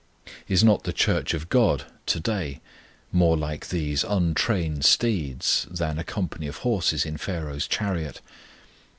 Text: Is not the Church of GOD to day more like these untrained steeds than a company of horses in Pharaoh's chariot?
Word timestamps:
Is 0.47 0.63
not 0.63 0.83
the 0.83 0.93
Church 0.93 1.35
of 1.35 1.47
GOD 1.47 1.85
to 2.07 2.19
day 2.19 2.59
more 3.11 3.37
like 3.37 3.69
these 3.69 4.03
untrained 4.03 4.83
steeds 4.83 5.67
than 5.69 5.99
a 5.99 6.03
company 6.03 6.47
of 6.47 6.57
horses 6.65 7.05
in 7.05 7.17
Pharaoh's 7.17 7.67
chariot? 7.67 8.19